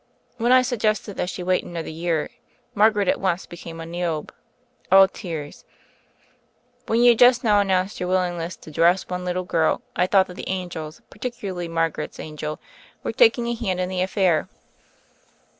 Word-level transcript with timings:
When 0.37 0.51
I 0.51 0.63
suggested 0.63 1.15
that 1.17 1.29
she 1.29 1.43
wait 1.43 1.63
another 1.63 1.91
year, 1.91 2.31
Margaret 2.73 3.07
at 3.07 3.19
once 3.19 3.45
became 3.45 3.79
a 3.79 3.85
Niobe, 3.85 4.33
all 4.91 5.07
tears. 5.07 5.63
When 6.87 7.03
you 7.03 7.13
just 7.13 7.43
now 7.43 7.59
announced 7.59 7.99
THE 7.99 8.05
FAIRY 8.05 8.05
OF 8.05 8.09
THE 8.09 8.15
SNOWS 8.15 8.23
99 8.23 8.31
your 8.31 8.33
willingness 8.33 8.57
to 8.57 8.71
dress 8.71 9.07
one 9.07 9.23
little 9.25 9.43
girl, 9.43 9.81
I 9.95 10.07
thought 10.07 10.25
that 10.25 10.33
the 10.37 10.49
angels— 10.49 11.03
^particularly 11.11 11.69
Mar 11.69 11.91
garet's 11.91 12.19
angel— 12.19 12.59
were 13.03 13.11
taking 13.11 13.45
a 13.45 13.53
hand 13.53 13.79
in 13.79 13.89
the 13.89 14.01
af 14.01 14.09
fair. 14.09 14.49